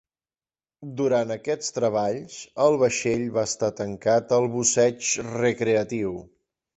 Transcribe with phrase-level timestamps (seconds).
[0.99, 6.15] Durant aquests treballs, el vaixell va estar tancat al busseig recreatiu.